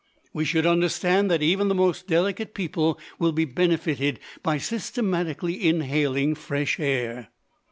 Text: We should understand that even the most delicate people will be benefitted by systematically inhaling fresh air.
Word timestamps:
We 0.33 0.45
should 0.45 0.65
understand 0.65 1.29
that 1.29 1.43
even 1.43 1.67
the 1.67 1.75
most 1.75 2.07
delicate 2.07 2.55
people 2.55 2.99
will 3.19 3.31
be 3.33 3.45
benefitted 3.45 4.19
by 4.41 4.57
systematically 4.57 5.63
inhaling 5.63 6.33
fresh 6.33 6.79
air. 6.79 7.29